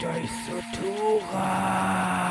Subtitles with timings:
[0.00, 2.29] durch Sutura.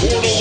[0.00, 0.39] Portal